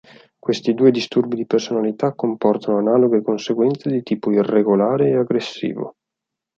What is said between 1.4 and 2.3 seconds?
personalità